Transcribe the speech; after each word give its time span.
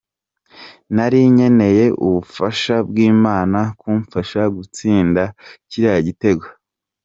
"Nari 0.95 1.19
nkeneye 1.33 1.85
ubufasha 2.05 2.75
bw'Imana 2.87 3.59
kumfasha 3.79 4.41
gutsinda 4.55 5.23
kiriya 5.69 5.99
gitego. 6.07 6.45